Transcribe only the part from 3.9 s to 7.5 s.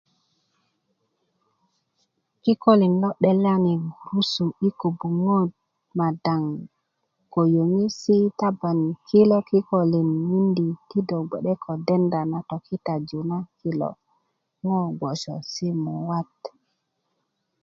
gurusu i kobuŋwöt madaŋ ko